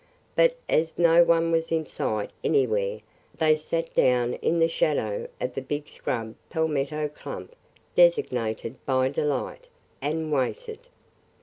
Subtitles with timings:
[0.35, 3.01] But as no one was in sight anywhere,
[3.37, 7.53] they sat down in the shadow of the big scrub palmetto clump
[7.93, 9.67] designated by Delight–
[10.01, 10.79] and waited.